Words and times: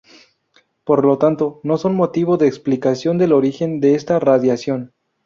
Por 0.83 1.05
lo 1.05 1.19
tanto, 1.19 1.59
no 1.61 1.77
son 1.77 1.93
motivo 1.93 2.37
de 2.37 2.47
explicación 2.47 3.19
del 3.19 3.33
origen 3.33 3.79
de 3.81 3.93
esta 3.93 4.19
radiación. 4.19 4.93